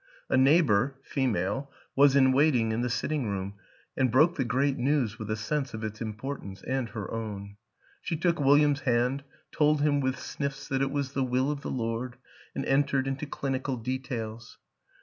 A 0.31 0.35
neighbor 0.35 0.95
(fe 1.03 1.27
male) 1.27 1.71
was 1.95 2.15
in 2.15 2.31
waiting 2.31 2.71
in 2.71 2.81
the 2.81 2.89
sitting 2.89 3.27
room 3.29 3.53
and 3.95 4.09
broke 4.11 4.35
the 4.35 4.43
great 4.43 4.75
news 4.79 5.19
with 5.19 5.29
a 5.29 5.35
sense 5.35 5.75
of 5.75 5.83
its 5.83 6.01
importance 6.01 6.63
and 6.63 6.89
her 6.89 7.11
own; 7.11 7.57
she 8.01 8.17
took 8.17 8.39
William's 8.39 8.79
hand, 8.79 9.23
told 9.51 9.81
him 9.81 9.99
with 10.01 10.17
sniffs 10.19 10.67
that 10.69 10.81
it 10.81 10.89
was 10.89 11.13
the 11.13 11.23
will 11.23 11.51
of 11.51 11.61
the 11.61 11.69
Lord, 11.69 12.17
and 12.55 12.65
entered 12.65 13.05
into 13.05 13.27
clinical 13.27 13.77
details. 13.77 14.57